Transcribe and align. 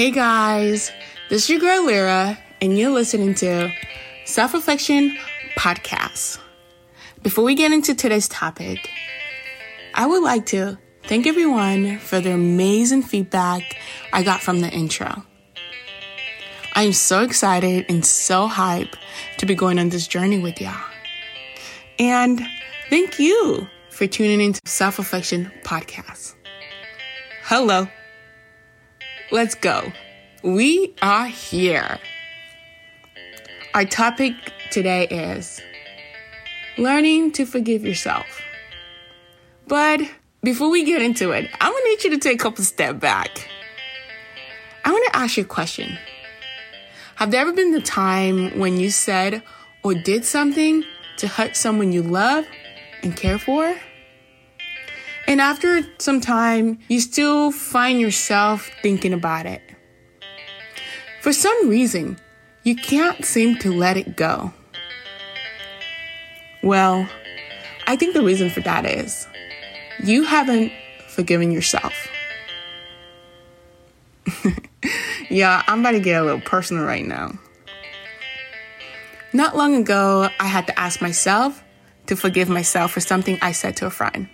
Hey 0.00 0.12
guys, 0.12 0.90
this 1.28 1.42
is 1.42 1.50
your 1.50 1.60
girl 1.60 1.84
Lira, 1.84 2.38
and 2.62 2.78
you're 2.78 2.88
listening 2.88 3.34
to 3.34 3.70
Self 4.24 4.54
Reflection 4.54 5.14
Podcast. 5.58 6.38
Before 7.22 7.44
we 7.44 7.54
get 7.54 7.70
into 7.70 7.94
today's 7.94 8.26
topic, 8.26 8.88
I 9.92 10.06
would 10.06 10.22
like 10.22 10.46
to 10.46 10.78
thank 11.04 11.26
everyone 11.26 11.98
for 11.98 12.18
the 12.18 12.32
amazing 12.32 13.02
feedback 13.02 13.76
I 14.10 14.22
got 14.22 14.40
from 14.40 14.62
the 14.62 14.70
intro. 14.70 15.22
I 16.74 16.84
am 16.84 16.94
so 16.94 17.22
excited 17.22 17.84
and 17.90 18.02
so 18.02 18.48
hyped 18.48 18.96
to 19.36 19.44
be 19.44 19.54
going 19.54 19.78
on 19.78 19.90
this 19.90 20.08
journey 20.08 20.38
with 20.38 20.62
y'all. 20.62 20.80
And 21.98 22.40
thank 22.88 23.18
you 23.18 23.68
for 23.90 24.06
tuning 24.06 24.40
into 24.40 24.62
Self 24.64 24.96
Reflection 24.96 25.52
Podcast. 25.62 26.36
Hello. 27.42 27.86
Let's 29.32 29.54
go. 29.54 29.92
We 30.42 30.92
are 31.02 31.26
here. 31.26 32.00
Our 33.74 33.84
topic 33.84 34.34
today 34.72 35.06
is 35.06 35.60
learning 36.76 37.30
to 37.32 37.46
forgive 37.46 37.84
yourself. 37.84 38.26
But 39.68 40.00
before 40.42 40.68
we 40.68 40.84
get 40.84 41.00
into 41.00 41.30
it, 41.30 41.48
I'm 41.60 41.72
gonna 41.72 41.84
need 41.84 42.02
you 42.02 42.10
to 42.10 42.18
take 42.18 42.40
a 42.40 42.42
couple 42.42 42.64
step 42.64 42.98
back. 42.98 43.48
I 44.84 44.90
wanna 44.90 45.10
ask 45.12 45.36
you 45.36 45.44
a 45.44 45.46
question. 45.46 45.96
Have 47.14 47.30
there 47.30 47.42
ever 47.42 47.52
been 47.52 47.70
the 47.70 47.80
time 47.80 48.58
when 48.58 48.78
you 48.78 48.90
said 48.90 49.44
or 49.84 49.94
did 49.94 50.24
something 50.24 50.82
to 51.18 51.28
hurt 51.28 51.54
someone 51.54 51.92
you 51.92 52.02
love 52.02 52.46
and 53.04 53.16
care 53.16 53.38
for? 53.38 53.76
And 55.30 55.40
after 55.40 55.86
some 55.98 56.20
time, 56.20 56.80
you 56.88 56.98
still 56.98 57.52
find 57.52 58.00
yourself 58.00 58.68
thinking 58.82 59.12
about 59.12 59.46
it. 59.46 59.62
For 61.20 61.32
some 61.32 61.68
reason, 61.68 62.18
you 62.64 62.74
can't 62.74 63.24
seem 63.24 63.56
to 63.58 63.70
let 63.70 63.96
it 63.96 64.16
go. 64.16 64.52
Well, 66.64 67.08
I 67.86 67.94
think 67.94 68.14
the 68.14 68.24
reason 68.24 68.50
for 68.50 68.58
that 68.62 68.84
is 68.84 69.28
you 70.02 70.24
haven't 70.24 70.72
forgiven 71.06 71.52
yourself. 71.52 71.94
yeah, 75.30 75.62
I'm 75.68 75.78
about 75.78 75.92
to 75.92 76.00
get 76.00 76.20
a 76.20 76.24
little 76.24 76.40
personal 76.40 76.82
right 76.84 77.06
now. 77.06 77.38
Not 79.32 79.56
long 79.56 79.76
ago, 79.76 80.28
I 80.40 80.48
had 80.48 80.66
to 80.66 80.76
ask 80.76 81.00
myself 81.00 81.62
to 82.06 82.16
forgive 82.16 82.48
myself 82.48 82.90
for 82.90 82.98
something 82.98 83.38
I 83.40 83.52
said 83.52 83.76
to 83.76 83.86
a 83.86 83.90
friend. 83.90 84.28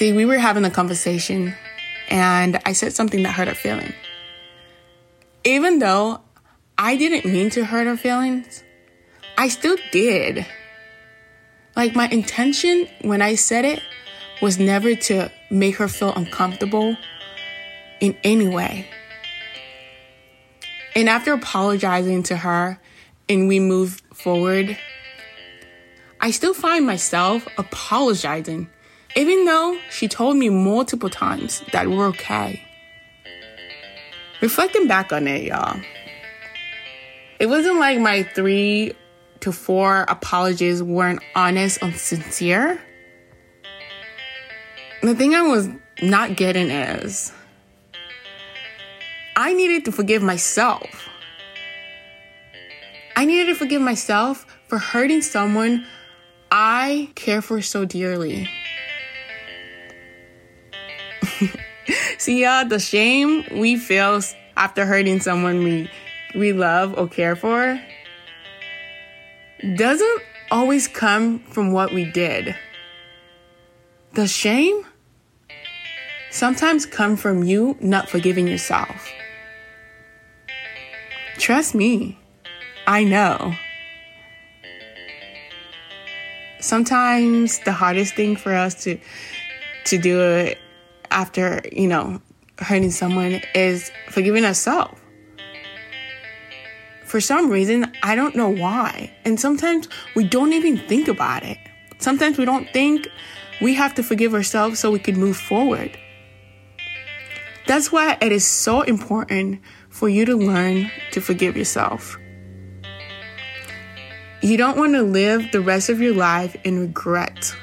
See, 0.00 0.14
we 0.14 0.24
were 0.24 0.38
having 0.38 0.64
a 0.64 0.70
conversation 0.70 1.54
and 2.08 2.58
I 2.64 2.72
said 2.72 2.94
something 2.94 3.22
that 3.24 3.32
hurt 3.32 3.48
her 3.48 3.54
feeling. 3.54 3.92
Even 5.44 5.78
though 5.78 6.22
I 6.78 6.96
didn't 6.96 7.30
mean 7.30 7.50
to 7.50 7.66
hurt 7.66 7.86
her 7.86 7.98
feelings, 7.98 8.64
I 9.36 9.48
still 9.48 9.76
did. 9.92 10.46
Like 11.76 11.94
my 11.94 12.08
intention 12.08 12.88
when 13.02 13.20
I 13.20 13.34
said 13.34 13.66
it 13.66 13.82
was 14.40 14.58
never 14.58 14.94
to 14.94 15.30
make 15.50 15.76
her 15.76 15.86
feel 15.86 16.14
uncomfortable 16.14 16.96
in 18.00 18.16
any 18.24 18.48
way. 18.48 18.88
And 20.96 21.10
after 21.10 21.34
apologizing 21.34 22.22
to 22.22 22.38
her 22.38 22.80
and 23.28 23.48
we 23.48 23.60
moved 23.60 24.02
forward, 24.14 24.78
I 26.22 26.30
still 26.30 26.54
find 26.54 26.86
myself 26.86 27.46
apologizing, 27.58 28.70
even 29.16 29.44
though 29.44 29.78
she 29.90 30.08
told 30.08 30.36
me 30.36 30.48
multiple 30.48 31.10
times 31.10 31.62
that 31.72 31.88
we're 31.88 32.06
okay. 32.08 32.62
Reflecting 34.40 34.86
back 34.86 35.12
on 35.12 35.26
it, 35.26 35.44
y'all, 35.44 35.80
it 37.38 37.46
wasn't 37.46 37.78
like 37.78 37.98
my 37.98 38.22
three 38.22 38.92
to 39.40 39.52
four 39.52 40.02
apologies 40.08 40.82
weren't 40.82 41.20
honest 41.34 41.82
and 41.82 41.94
sincere. 41.94 42.80
The 45.02 45.14
thing 45.14 45.34
I 45.34 45.42
was 45.42 45.68
not 46.02 46.36
getting 46.36 46.70
is 46.70 47.32
I 49.36 49.54
needed 49.54 49.86
to 49.86 49.92
forgive 49.92 50.22
myself. 50.22 51.08
I 53.16 53.24
needed 53.24 53.46
to 53.46 53.54
forgive 53.54 53.82
myself 53.82 54.46
for 54.68 54.78
hurting 54.78 55.22
someone 55.22 55.86
I 56.50 57.10
care 57.14 57.42
for 57.42 57.60
so 57.62 57.84
dearly. 57.84 58.48
See, 62.20 62.42
y'all, 62.42 62.66
the 62.66 62.78
shame 62.78 63.46
we 63.50 63.78
feel 63.78 64.20
after 64.54 64.84
hurting 64.84 65.20
someone 65.20 65.64
we, 65.64 65.90
we 66.34 66.52
love 66.52 66.98
or 66.98 67.08
care 67.08 67.34
for 67.34 67.80
doesn't 69.76 70.20
always 70.50 70.86
come 70.86 71.38
from 71.38 71.72
what 71.72 71.94
we 71.94 72.04
did. 72.04 72.54
The 74.12 74.26
shame 74.26 74.84
sometimes 76.30 76.84
come 76.84 77.16
from 77.16 77.42
you 77.42 77.78
not 77.80 78.10
forgiving 78.10 78.46
yourself. 78.46 79.10
Trust 81.38 81.74
me, 81.74 82.18
I 82.86 83.02
know. 83.02 83.54
Sometimes 86.60 87.60
the 87.60 87.72
hardest 87.72 88.14
thing 88.14 88.36
for 88.36 88.54
us 88.54 88.84
to 88.84 88.98
to 89.86 89.96
do 89.96 90.20
it 90.20 90.58
after, 91.10 91.62
you 91.72 91.86
know, 91.86 92.20
hurting 92.58 92.90
someone 92.90 93.40
is 93.54 93.90
forgiving 94.10 94.44
ourselves. 94.44 95.00
For 97.04 97.20
some 97.20 97.50
reason, 97.50 97.92
I 98.02 98.14
don't 98.14 98.36
know 98.36 98.48
why. 98.48 99.12
And 99.24 99.40
sometimes 99.40 99.88
we 100.14 100.28
don't 100.28 100.52
even 100.52 100.78
think 100.86 101.08
about 101.08 101.42
it. 101.42 101.58
Sometimes 101.98 102.38
we 102.38 102.44
don't 102.44 102.70
think 102.72 103.08
we 103.60 103.74
have 103.74 103.94
to 103.96 104.02
forgive 104.02 104.32
ourselves 104.34 104.78
so 104.78 104.90
we 104.90 105.00
can 105.00 105.18
move 105.18 105.36
forward. 105.36 105.98
That's 107.66 107.90
why 107.90 108.16
it 108.20 108.32
is 108.32 108.46
so 108.46 108.82
important 108.82 109.60
for 109.90 110.08
you 110.08 110.24
to 110.24 110.36
learn 110.36 110.90
to 111.12 111.20
forgive 111.20 111.56
yourself. 111.56 112.16
You 114.42 114.56
don't 114.56 114.78
want 114.78 114.94
to 114.94 115.02
live 115.02 115.52
the 115.52 115.60
rest 115.60 115.90
of 115.90 116.00
your 116.00 116.14
life 116.14 116.56
in 116.64 116.80
regret. 116.80 117.54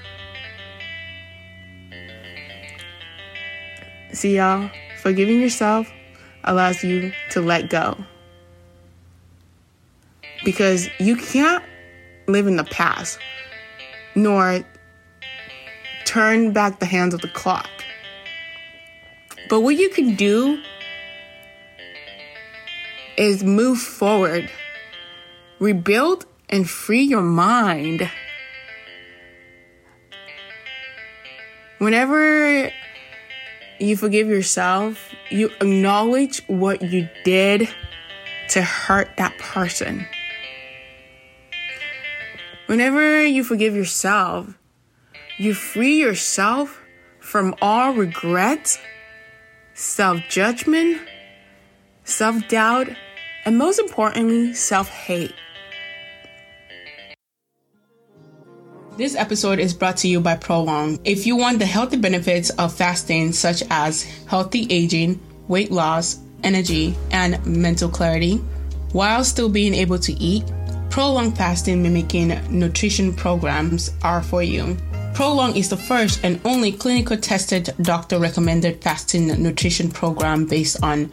See, 4.17 4.37
y'all, 4.37 4.71
forgiving 5.03 5.39
yourself 5.39 5.87
allows 6.43 6.83
you 6.83 7.13
to 7.29 7.39
let 7.39 7.69
go. 7.69 7.95
Because 10.43 10.89
you 10.99 11.17
can't 11.17 11.63
live 12.27 12.47
in 12.47 12.55
the 12.55 12.63
past, 12.63 13.19
nor 14.15 14.65
turn 16.05 16.51
back 16.51 16.79
the 16.79 16.87
hands 16.87 17.13
of 17.13 17.21
the 17.21 17.27
clock. 17.27 17.69
But 19.51 19.61
what 19.61 19.75
you 19.75 19.89
can 19.89 20.15
do 20.15 20.63
is 23.19 23.43
move 23.43 23.77
forward, 23.77 24.49
rebuild, 25.59 26.25
and 26.49 26.67
free 26.67 27.03
your 27.03 27.21
mind. 27.21 28.09
Whenever 31.77 32.71
you 33.79 33.95
forgive 33.97 34.27
yourself, 34.27 35.13
you 35.29 35.47
acknowledge 35.61 36.41
what 36.47 36.81
you 36.81 37.09
did 37.23 37.69
to 38.49 38.61
hurt 38.61 39.09
that 39.17 39.37
person. 39.37 40.07
Whenever 42.67 43.25
you 43.25 43.43
forgive 43.43 43.75
yourself, 43.75 44.57
you 45.37 45.53
free 45.53 45.99
yourself 45.99 46.81
from 47.19 47.55
all 47.61 47.93
regret, 47.93 48.79
self 49.73 50.19
judgment, 50.29 51.01
self 52.03 52.47
doubt, 52.47 52.89
and 53.45 53.57
most 53.57 53.79
importantly, 53.79 54.53
self 54.53 54.89
hate. 54.89 55.33
This 58.97 59.13
episode 59.13 59.59
is 59.59 59.75
brought 59.75 59.97
to 59.97 60.07
you 60.07 60.19
by 60.19 60.37
ProLon. 60.37 60.99
If 61.03 61.27
you 61.27 61.35
want 61.35 61.59
the 61.59 61.67
healthy 61.67 61.97
benefits 61.97 62.49
of 62.49 62.73
fasting, 62.73 63.31
such 63.31 63.61
as 63.69 64.01
healthy 64.25 64.65
aging, 64.71 65.19
weight 65.47 65.71
loss, 65.71 66.17
energy, 66.43 66.95
and 67.11 67.45
mental 67.45 67.89
clarity, 67.89 68.37
while 68.93 69.23
still 69.23 69.49
being 69.49 69.75
able 69.75 69.99
to 69.99 70.13
eat, 70.13 70.45
ProLon 70.89 71.37
fasting 71.37 71.83
mimicking 71.83 72.29
nutrition 72.49 73.13
programs 73.13 73.91
are 74.01 74.23
for 74.23 74.41
you. 74.41 74.75
ProLon 75.13 75.55
is 75.55 75.69
the 75.69 75.77
first 75.77 76.21
and 76.23 76.41
only 76.43 76.71
clinical 76.71 77.17
tested 77.17 77.69
doctor 77.83 78.17
recommended 78.17 78.81
fasting 78.81 79.27
nutrition 79.27 79.91
program 79.91 80.47
based 80.47 80.81
on 80.81 81.11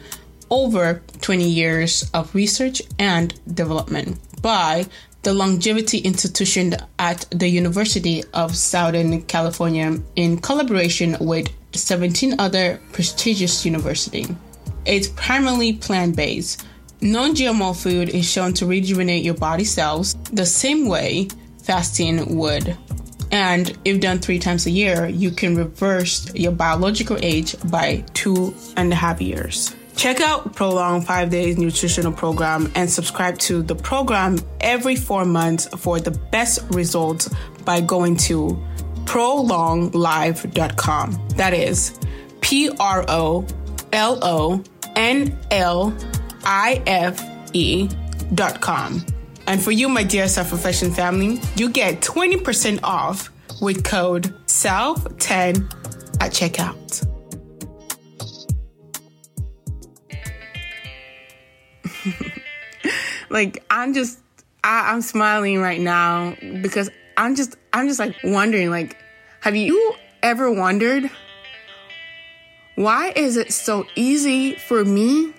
over 0.49 1.03
20 1.21 1.47
years 1.47 2.09
of 2.15 2.33
research 2.33 2.81
and 2.97 3.39
development 3.53 4.17
by 4.41 4.85
the 5.25 5.33
Longevity 5.33 5.97
Institution 5.97 6.75
at 6.99 7.25
the 7.31 7.47
University 7.47 8.23
of 8.35 8.55
Southern 8.55 9.23
California 9.23 9.99
in 10.15 10.37
collaboration 10.37 11.17
with 11.19 11.49
17 11.73 12.35
other 12.37 12.79
prestigious 12.91 13.65
universities. 13.65 14.29
It's 14.85 15.07
primarily 15.07 15.73
plant 15.73 16.15
based. 16.15 16.63
Non 17.01 17.33
GMO 17.33 17.75
food 17.75 18.09
is 18.09 18.23
shown 18.23 18.53
to 18.53 18.67
rejuvenate 18.67 19.23
your 19.23 19.33
body 19.33 19.63
cells 19.63 20.13
the 20.31 20.45
same 20.45 20.87
way 20.87 21.27
fasting 21.63 22.35
would. 22.35 22.77
And 23.31 23.75
if 23.83 23.99
done 23.99 24.19
three 24.19 24.37
times 24.37 24.67
a 24.67 24.71
year, 24.71 25.07
you 25.07 25.31
can 25.31 25.55
reverse 25.55 26.31
your 26.35 26.51
biological 26.51 27.17
age 27.23 27.55
by 27.71 28.05
two 28.13 28.53
and 28.77 28.93
a 28.93 28.95
half 28.95 29.19
years. 29.19 29.75
Check 29.95 30.21
out 30.21 30.53
ProLon 30.53 31.03
5 31.05 31.29
Days 31.29 31.57
Nutritional 31.57 32.11
Program 32.11 32.71
and 32.75 32.91
subscribe 32.91 33.37
to 33.39 33.63
the 33.63 33.75
program 33.75 34.37
every 34.59 34.95
four 34.95 35.25
months 35.25 35.67
for 35.77 35.99
the 35.99 36.11
best 36.11 36.59
results 36.69 37.29
by 37.63 37.81
going 37.81 38.15
to 38.17 38.61
prolonlife.com. 39.05 41.27
That 41.35 41.53
is 41.53 41.99
P 42.41 42.69
R 42.79 43.05
O 43.07 43.45
L 43.93 44.19
O 44.21 44.63
N 44.95 45.37
L 45.51 45.95
I 46.43 46.81
F 46.85 47.23
E 47.53 47.89
dot 48.33 48.59
com. 48.61 49.05
And 49.47 49.63
for 49.63 49.71
you, 49.71 49.87
my 49.87 50.03
dear 50.03 50.27
self 50.27 50.51
reflection 50.51 50.91
family, 50.91 51.39
you 51.55 51.69
get 51.69 52.01
20% 52.01 52.79
off 52.83 53.31
with 53.61 53.83
code 53.83 54.33
SELF10 54.47 55.71
at 56.19 56.31
checkout. 56.31 57.14
Like 63.35 63.63
I'm 63.69 63.93
just 63.93 64.17
I, 64.63 64.93
I'm 64.93 65.01
smiling 65.01 65.59
right 65.59 65.81
now 65.81 66.35
because 66.61 66.89
I'm 67.17 67.35
just 67.35 67.57
I'm 67.73 67.87
just 67.87 67.99
like 67.99 68.15
wondering 68.23 68.69
like 68.69 68.97
have 69.41 69.57
you 69.57 69.93
ever 70.23 70.49
wondered 70.49 71.11
why 72.75 73.11
is 73.15 73.35
it 73.35 73.51
so 73.51 73.85
easy 73.95 74.55
for 74.55 74.85
me 74.85 75.33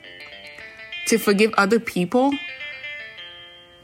to 1.06 1.16
forgive 1.16 1.54
other 1.54 1.80
people 1.80 2.34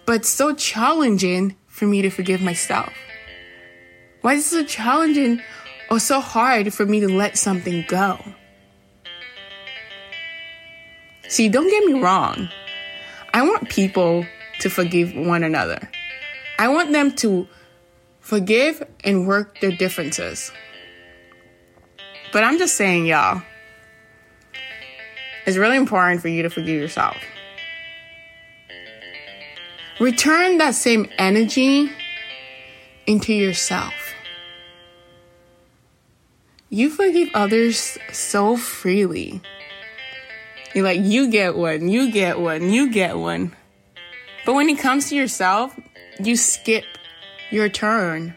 but 0.05 0.27
so 0.27 0.55
challenging 0.55 1.57
for 1.67 1.87
me 1.87 2.03
to 2.03 2.11
forgive 2.11 2.43
myself? 2.43 2.93
Why 4.21 4.35
is 4.35 4.47
it 4.47 4.51
so 4.51 4.65
challenging 4.65 5.41
or 5.91 5.99
so 5.99 6.21
hard 6.21 6.75
for 6.75 6.85
me 6.85 7.01
to 7.01 7.09
let 7.09 7.39
something 7.39 7.85
go? 7.89 8.19
See, 11.29 11.49
don't 11.49 11.71
get 11.71 11.85
me 11.87 11.99
wrong. 11.99 12.51
I 13.35 13.43
want 13.43 13.69
people 13.69 14.27
to 14.61 14.71
forgive 14.71 15.15
one 15.15 15.43
another. 15.43 15.91
I 16.59 16.69
want 16.69 16.93
them 16.93 17.13
to 17.17 17.49
forgive 18.21 18.83
and 19.03 19.27
work 19.27 19.61
their 19.61 19.73
differences. 19.73 20.53
But 22.33 22.45
I'm 22.45 22.59
just 22.59 22.77
saying, 22.77 23.07
y'all, 23.07 23.43
it's 25.47 25.57
really 25.57 25.77
important 25.77 26.23
for 26.23 26.29
you 26.29 26.43
to 26.43 26.51
forgive 26.51 26.81
yourself. 26.81 27.17
Return 30.01 30.59
that 30.59 30.75
same 30.75 31.09
energy 31.19 31.91
into 33.07 33.33
yourself. 33.33 33.95
You 36.71 36.89
forgive 36.89 37.29
others 37.35 37.99
so 38.13 38.57
freely. 38.57 39.43
You're 40.75 40.85
like, 40.85 41.01
you 41.03 41.31
get 41.31 41.57
one, 41.57 41.89
you 41.89 42.11
get 42.11 42.41
one, 42.41 42.71
you 42.71 42.91
get 42.91 43.19
one. 43.19 43.55
But 44.47 44.55
when 44.55 44.69
it 44.71 44.79
comes 44.79 45.11
to 45.11 45.17
yourself, 45.17 45.79
you 46.19 46.37
skip 46.37 46.85
your 47.51 47.69
turn. 47.69 48.35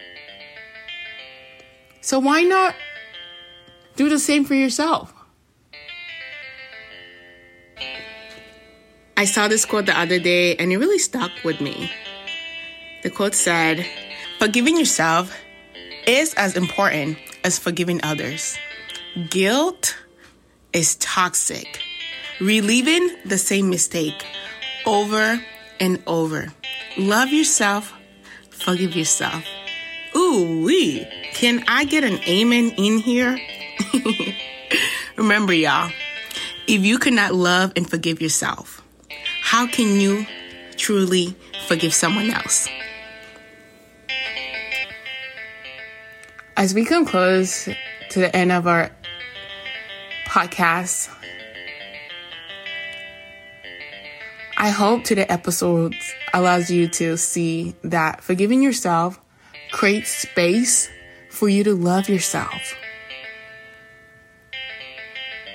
So 2.01 2.19
why 2.19 2.43
not 2.43 2.75
do 3.95 4.09
the 4.09 4.19
same 4.19 4.43
for 4.43 4.53
yourself? 4.53 5.13
I 9.17 9.23
saw 9.23 9.47
this 9.47 9.63
quote 9.63 9.85
the 9.85 9.97
other 9.97 10.19
day 10.19 10.57
and 10.57 10.73
it 10.73 10.77
really 10.77 10.99
stuck 10.99 11.31
with 11.45 11.61
me. 11.61 11.89
The 13.03 13.09
quote 13.09 13.33
said, 13.33 13.85
Forgiving 14.39 14.77
yourself 14.77 15.33
is 16.05 16.33
as 16.33 16.57
important 16.57 17.17
as 17.45 17.57
forgiving 17.57 18.01
others. 18.03 18.57
Guilt 19.29 19.95
is 20.73 20.97
toxic 20.97 21.84
reliving 22.39 23.09
the 23.25 23.37
same 23.37 23.69
mistake 23.69 24.25
over 24.85 25.41
and 25.79 26.01
over. 26.07 26.47
Love 26.97 27.29
yourself, 27.29 27.93
forgive 28.49 28.95
yourself. 28.95 29.43
Ooh, 30.15 30.63
wee. 30.63 31.07
Can 31.33 31.63
I 31.67 31.83
get 31.83 32.03
an 32.03 32.19
amen 32.27 32.71
in 32.77 32.99
here? 32.99 33.37
Remember, 35.17 35.53
y'all, 35.53 35.91
if 36.67 36.85
you 36.85 36.97
cannot 36.97 37.33
love 37.33 37.73
and 37.75 37.89
forgive 37.89 38.21
yourself, 38.21 38.81
how 39.41 39.67
can 39.67 39.99
you 39.99 40.25
truly 40.77 41.35
forgive 41.67 41.93
someone 41.93 42.29
else? 42.29 42.69
As 46.57 46.73
we 46.73 46.85
come 46.85 47.05
close 47.05 47.65
to 48.11 48.19
the 48.19 48.33
end 48.33 48.53
of 48.53 48.65
our 48.65 48.91
podcast, 50.27 51.09
I 54.65 54.69
hope 54.69 55.03
today's 55.03 55.27
episode 55.29 55.95
allows 56.33 56.71
you 56.71 56.88
to 56.88 57.17
see 57.17 57.75
that 57.83 58.23
forgiving 58.23 58.63
yourself 58.63 59.21
creates 59.71 60.09
space 60.09 60.89
for 61.29 61.47
you 61.47 61.63
to 61.65 61.75
love 61.75 62.09
yourself. 62.09 62.73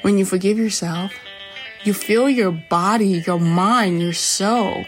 When 0.03 0.17
you 0.17 0.25
forgive 0.25 0.59
yourself, 0.59 1.11
you 1.83 1.93
fill 1.93 2.31
your 2.31 2.53
body, 2.53 3.25
your 3.27 3.41
mind, 3.41 4.01
your 4.01 4.12
soul 4.12 4.85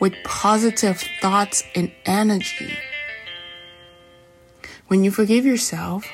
with 0.00 0.14
positive 0.24 1.04
thoughts 1.20 1.62
and 1.74 1.92
energy. 2.06 2.74
When 4.86 5.04
you 5.04 5.10
forgive 5.10 5.44
yourself, 5.44 6.06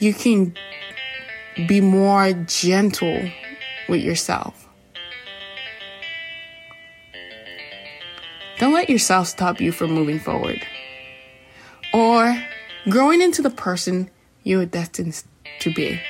you 0.00 0.12
can 0.12 0.56
be 1.68 1.80
more 1.80 2.32
gentle 2.32 3.30
with 3.88 4.00
yourself. 4.00 4.67
Yourself 8.88 9.28
stop 9.28 9.60
you 9.60 9.72
from 9.72 9.92
moving 9.92 10.18
forward 10.18 10.60
or 11.92 12.42
growing 12.88 13.20
into 13.20 13.42
the 13.42 13.50
person 13.50 14.10
you 14.42 14.60
are 14.60 14.66
destined 14.66 15.22
to 15.60 15.72
be. 15.72 16.00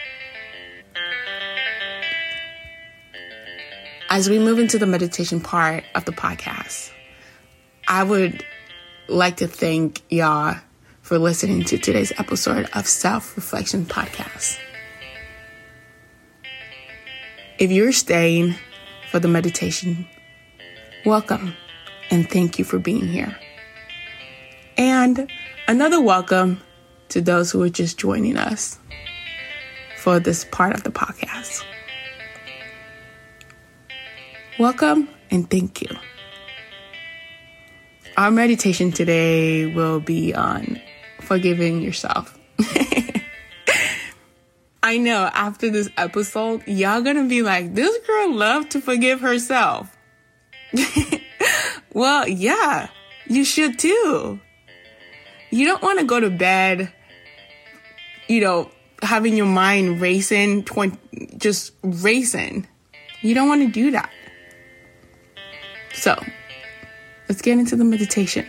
As 4.10 4.30
we 4.30 4.38
move 4.38 4.58
into 4.58 4.78
the 4.78 4.86
meditation 4.86 5.40
part 5.40 5.84
of 5.94 6.04
the 6.04 6.12
podcast, 6.12 6.90
I 7.86 8.04
would 8.04 8.44
like 9.08 9.36
to 9.38 9.46
thank 9.46 10.02
y'all 10.10 10.56
for 11.02 11.18
listening 11.18 11.64
to 11.64 11.78
today's 11.78 12.12
episode 12.18 12.68
of 12.74 12.86
Self 12.86 13.36
Reflection 13.36 13.84
Podcast. 13.84 14.58
If 17.58 17.70
you're 17.70 17.92
staying 17.92 18.54
for 19.10 19.18
the 19.18 19.28
meditation, 19.28 20.06
welcome 21.04 21.54
and 22.10 22.28
thank 22.28 22.58
you 22.58 22.64
for 22.64 22.78
being 22.78 23.06
here. 23.06 23.36
And 24.76 25.30
another 25.66 26.00
welcome 26.00 26.60
to 27.10 27.20
those 27.20 27.50
who 27.50 27.62
are 27.62 27.68
just 27.68 27.98
joining 27.98 28.36
us 28.36 28.78
for 29.98 30.20
this 30.20 30.44
part 30.44 30.74
of 30.74 30.84
the 30.84 30.90
podcast. 30.90 31.64
Welcome 34.58 35.08
and 35.30 35.48
thank 35.50 35.82
you. 35.82 35.90
Our 38.16 38.30
meditation 38.30 38.90
today 38.90 39.72
will 39.72 40.00
be 40.00 40.34
on 40.34 40.80
forgiving 41.20 41.80
yourself. 41.80 42.36
I 44.82 44.96
know 44.96 45.30
after 45.32 45.70
this 45.70 45.88
episode, 45.96 46.66
y'all 46.66 47.02
gonna 47.02 47.28
be 47.28 47.42
like, 47.42 47.74
this 47.74 47.96
girl 48.06 48.34
loved 48.34 48.70
to 48.72 48.80
forgive 48.80 49.20
herself. 49.20 49.96
Well, 51.98 52.28
yeah, 52.28 52.90
you 53.26 53.44
should 53.44 53.76
too. 53.76 54.38
You 55.50 55.66
don't 55.66 55.82
want 55.82 55.98
to 55.98 56.04
go 56.04 56.20
to 56.20 56.30
bed, 56.30 56.92
you 58.28 58.40
know, 58.40 58.70
having 59.02 59.36
your 59.36 59.46
mind 59.46 60.00
racing, 60.00 60.64
just 61.38 61.72
racing. 61.82 62.68
You 63.20 63.34
don't 63.34 63.48
want 63.48 63.62
to 63.62 63.72
do 63.72 63.90
that. 63.90 64.10
So, 65.92 66.14
let's 67.28 67.42
get 67.42 67.58
into 67.58 67.74
the 67.74 67.82
meditation. 67.82 68.46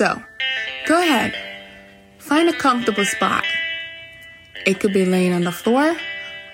So, 0.00 0.18
go 0.86 0.98
ahead. 0.98 1.34
Find 2.20 2.48
a 2.48 2.54
comfortable 2.54 3.04
spot. 3.04 3.44
It 4.64 4.80
could 4.80 4.94
be 4.94 5.04
laying 5.04 5.34
on 5.34 5.44
the 5.44 5.52
floor 5.52 5.94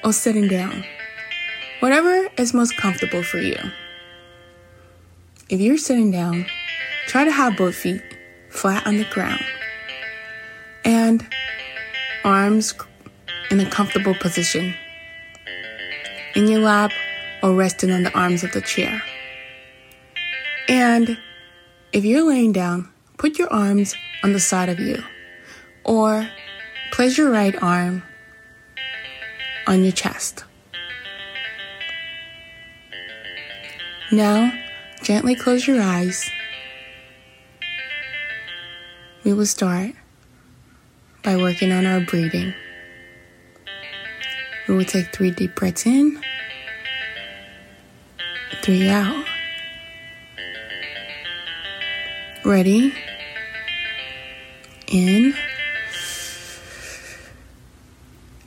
or 0.03 0.13
sitting 0.13 0.49
down. 0.49 0.85
Whatever 1.79 2.29
is 2.39 2.53
most 2.53 2.77
comfortable 2.77 3.23
for 3.23 3.39
you. 3.39 3.57
If 5.49 5.61
you're 5.61 5.79
sitting 5.79 6.11
down, 6.11 6.47
try 7.07 7.25
to 7.25 7.31
have 7.31 7.57
both 7.57 7.77
feet 7.77 8.03
flat 8.51 8.85
on 8.85 8.97
the 8.97 9.05
ground 9.05 9.45
and 10.85 11.25
arms 12.25 12.75
in 13.53 13.61
a 13.61 13.71
comfortable 13.71 14.17
position 14.17 14.75
in 16.35 16.49
your 16.49 16.63
lap 16.63 16.91
or 17.45 17.55
resting 17.55 17.93
on 17.93 18.03
the 18.03 18.13
arms 18.19 18.43
of 18.43 18.51
the 18.51 18.61
chair. 18.61 19.01
And 20.69 21.17
if 21.93 22.05
you're 22.05 22.27
laying 22.27 22.51
down, 22.51 22.93
put 23.19 23.39
your 23.39 23.53
arms 23.53 23.95
on 24.23 24.33
the 24.33 24.41
side 24.41 24.69
of 24.69 24.79
you 24.79 25.03
or 25.85 26.29
place 26.93 27.19
your 27.19 27.31
right 27.31 27.55
arm 27.63 28.03
on 29.67 29.83
your 29.83 29.93
chest. 29.93 30.45
Now, 34.13 34.53
gently 35.03 35.35
close 35.35 35.67
your 35.67 35.81
eyes. 35.83 36.31
We 39.25 39.33
will 39.33 39.47
start 39.47 39.93
by 41.25 41.37
working 41.37 41.73
on 41.73 41.87
our 41.87 42.01
breathing. 42.01 42.55
We 44.69 44.77
will 44.77 44.85
take 44.85 45.13
three 45.13 45.33
deep 45.33 45.57
breaths 45.57 45.87
in, 45.87 46.23
three 48.63 48.89
out. 48.89 49.26
Ready? 52.47 52.95
In, 54.87 55.35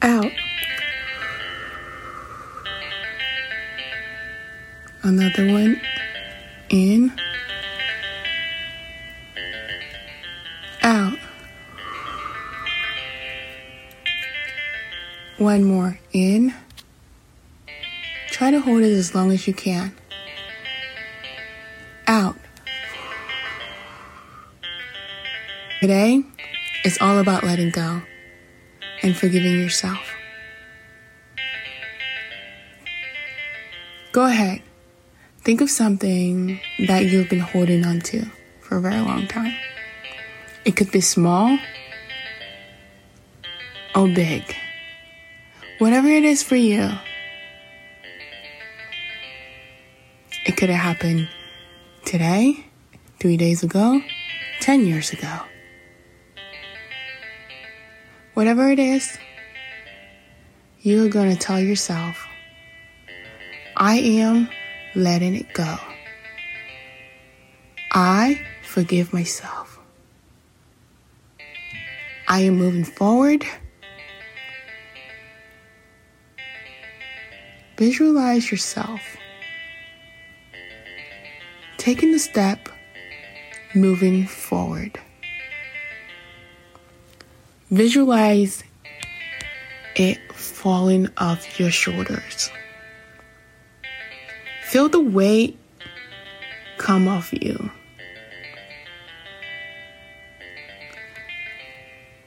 out. 0.01 0.31
Another 5.03 5.51
one. 5.51 5.81
In, 6.69 7.11
out. 10.81 11.19
One 15.39 15.65
more 15.65 15.99
in. 16.13 16.53
Try 18.29 18.51
to 18.51 18.61
hold 18.61 18.81
it 18.83 18.93
as 18.93 19.13
long 19.13 19.33
as 19.33 19.45
you 19.45 19.53
can. 19.53 19.93
Today 25.81 26.23
is 26.83 26.97
all 26.99 27.19
about 27.19 27.45
letting 27.45 27.69
go 27.69 28.01
and 29.01 29.15
forgiving 29.15 29.57
yourself. 29.57 30.13
Go 34.11 34.25
ahead. 34.25 34.61
Think 35.45 35.61
of 35.61 35.69
something 35.69 36.59
that 36.85 37.05
you've 37.05 37.29
been 37.29 37.39
holding 37.39 37.85
on 37.85 38.01
to 38.11 38.25
for 38.59 38.75
a 38.75 38.81
very 38.81 38.99
long 38.99 39.25
time. 39.27 39.55
It 40.65 40.75
could 40.75 40.91
be 40.91 40.99
small 40.99 41.57
or 43.95 44.09
big. 44.09 44.53
Whatever 45.77 46.09
it 46.09 46.25
is 46.25 46.43
for 46.43 46.57
you, 46.57 46.89
it 50.45 50.57
could 50.57 50.69
have 50.69 50.81
happened 50.81 51.29
today, 52.03 52.65
three 53.21 53.37
days 53.37 53.63
ago, 53.63 54.01
10 54.59 54.85
years 54.85 55.13
ago. 55.13 55.39
Whatever 58.39 58.69
it 58.69 58.79
is, 58.79 59.17
you 60.79 61.05
are 61.05 61.09
going 61.09 61.29
to 61.29 61.37
tell 61.37 61.59
yourself, 61.59 62.25
I 63.75 63.97
am 63.97 64.47
letting 64.95 65.35
it 65.35 65.53
go. 65.53 65.75
I 67.91 68.41
forgive 68.63 69.11
myself. 69.11 69.77
I 72.29 72.43
am 72.43 72.55
moving 72.55 72.85
forward. 72.85 73.43
Visualize 77.77 78.49
yourself 78.49 79.01
taking 81.75 82.13
the 82.13 82.19
step, 82.19 82.69
moving 83.75 84.25
forward. 84.25 84.97
Visualize 87.71 88.63
it 89.95 90.17
falling 90.33 91.07
off 91.17 91.59
your 91.59 91.69
shoulders. 91.69 92.49
Feel 94.63 94.89
the 94.89 94.99
weight 94.99 95.57
come 96.77 97.07
off 97.07 97.31
you. 97.31 97.69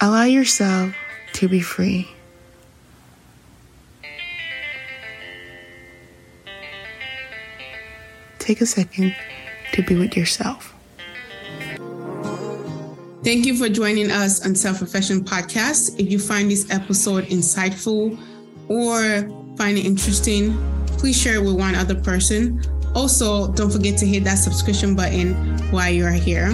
Allow 0.01 0.25
yourself 0.25 0.95
to 1.35 1.49
be 1.49 1.61
free. 1.61 2.09
Take 8.39 8.61
a 8.61 8.67
second 8.67 9.15
to 9.73 9.83
be 9.83 9.95
with 9.97 10.17
yourself. 10.17 10.75
Thank 13.25 13.47
you 13.47 13.57
for 13.57 13.69
joining 13.69 14.11
us 14.11 14.45
on 14.45 14.57
Self 14.57 14.81
Reflection 14.81 15.25
Podcast. 15.25 15.99
If 16.01 16.11
you 16.11 16.19
find 16.19 16.51
this 16.51 16.69
episode 16.73 17.27
insightful 17.27 18.19
or 18.69 19.57
find 19.57 19.79
it 19.79 19.87
interesting, 19.87 20.59
please 20.99 21.21
share 21.21 21.37
it 21.37 21.45
with 21.45 21.55
one 21.55 21.77
other 21.77 21.95
person. 21.95 22.61
Also, 22.97 23.53
don't 23.53 23.71
forget 23.71 23.97
to 23.99 24.07
hit 24.07 24.25
that 24.25 24.35
subscription 24.35 24.97
button 24.97 25.35
while 25.71 25.89
you 25.89 26.05
are 26.05 26.11
here. 26.11 26.51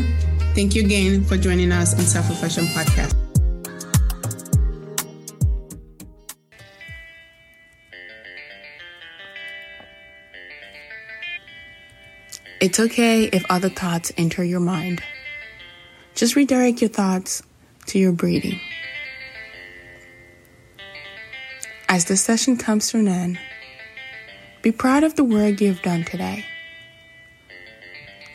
Thank 0.54 0.74
you 0.74 0.84
again 0.84 1.24
for 1.24 1.38
joining 1.38 1.72
us 1.72 1.94
on 1.94 2.00
Self 2.00 2.28
Reflection 2.28 2.64
Podcast. 2.66 3.14
It's 12.60 12.78
okay 12.78 13.24
if 13.24 13.42
other 13.48 13.70
thoughts 13.70 14.12
enter 14.18 14.44
your 14.44 14.60
mind. 14.60 15.02
Just 16.18 16.34
redirect 16.34 16.80
your 16.80 16.90
thoughts 16.90 17.44
to 17.86 17.96
your 17.96 18.10
breathing. 18.10 18.58
As 21.88 22.06
the 22.06 22.16
session 22.16 22.56
comes 22.56 22.88
to 22.88 22.98
an 22.98 23.06
end, 23.06 23.38
be 24.60 24.72
proud 24.72 25.04
of 25.04 25.14
the 25.14 25.22
work 25.22 25.60
you've 25.60 25.80
done 25.80 26.02
today. 26.02 26.44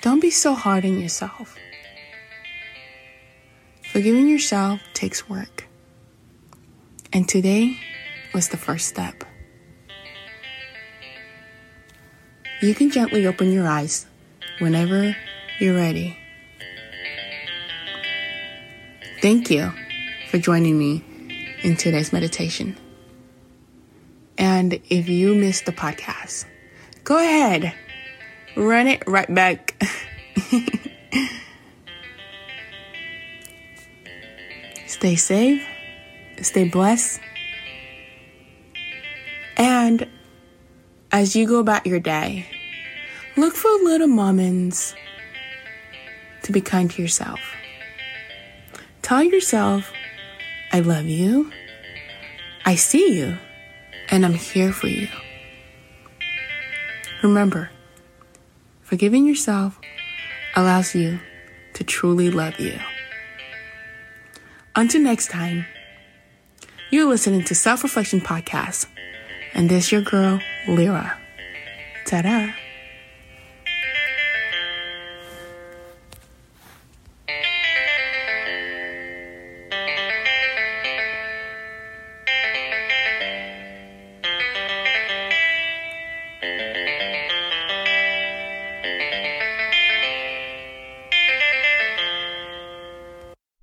Don't 0.02 0.22
be 0.22 0.32
so 0.32 0.54
hard 0.54 0.86
on 0.86 0.98
yourself. 0.98 1.58
Forgiving 3.92 4.30
yourself 4.30 4.80
takes 4.94 5.28
work. 5.28 5.66
And 7.12 7.28
today 7.28 7.78
was 8.34 8.48
the 8.48 8.56
first 8.56 8.88
step. 8.88 9.25
You 12.62 12.74
can 12.74 12.92
gently 12.92 13.28
open 13.28 13.52
your 13.52 13.68
eyes 13.68 14.06
whenever 14.60 15.18
you're 15.60 15.75
ready. 15.75 16.23
Thank 19.24 19.50
you 19.50 19.72
for 20.30 20.38
joining 20.38 20.77
me 20.77 21.01
in 21.63 21.77
today's 21.77 22.12
meditation. 22.12 22.77
And 24.38 24.82
if 24.89 25.08
you 25.08 25.34
missed 25.34 25.65
the 25.65 25.72
podcast, 25.72 26.46
go 27.06 27.18
ahead, 27.18 27.74
run 28.58 28.88
it 28.88 29.01
right 29.08 29.34
back. 29.34 29.82
stay 34.88 35.15
safe, 35.15 35.65
stay 36.42 36.68
blessed, 36.68 37.22
and 39.56 40.06
as 41.12 41.34
you 41.36 41.48
go 41.48 41.60
about 41.60 41.88
your 41.88 42.00
day, 42.01 42.46
Look 43.36 43.56
for 43.56 43.72
little 43.84 44.08
moments 44.08 44.94
to 46.44 46.51
be 46.51 46.62
kind 46.62 46.92
to 46.92 47.01
yourself. 47.01 47.39
Tell 49.03 49.22
yourself, 49.22 49.91
I 50.72 50.79
love 50.79 51.05
you, 51.05 51.51
I 52.63 52.75
see 52.75 53.19
you, 53.19 53.38
and 54.10 54.25
I'm 54.25 54.33
here 54.33 54.72
for 54.72 54.88
you. 54.88 55.10
Remember, 57.22 57.69
forgiving 58.81 59.27
yourself 59.27 59.77
allows 60.55 60.95
you 60.95 61.19
to 61.74 61.83
truly 61.83 62.31
love 62.31 62.57
you. 62.62 62.79
Until 64.74 65.01
next 65.01 65.29
time, 65.29 65.65
you're 66.89 67.10
listening 67.10 67.43
to 67.43 67.55
Self 67.55 67.83
Reflection 67.83 68.22
Podcast, 68.22 68.88
and 69.53 69.69
this 69.69 69.91
your 69.91 70.01
girl, 70.01 70.39
Lira. 70.65 71.19
Ta 72.05 72.22
da! 72.22 72.62